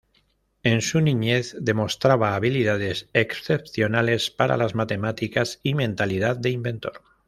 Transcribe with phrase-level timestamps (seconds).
[0.63, 7.03] En su niñez demostraba habilidades excepcionales para las matemáticas y mentalidad de inventor.